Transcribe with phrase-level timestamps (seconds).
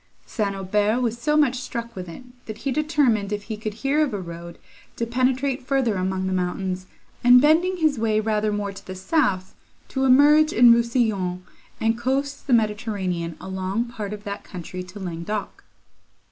[0.25, 0.55] St.
[0.55, 4.15] Aubert was so much struck with it, that he determined, if he could hear of
[4.15, 4.57] a road,
[4.95, 6.87] to penetrate further among the mountains,
[7.23, 9.53] and, bending his way rather more to the south,
[9.89, 11.43] to emerge into Rousillon,
[11.79, 15.63] and coast the Mediterranean along part of that country to Languedoc.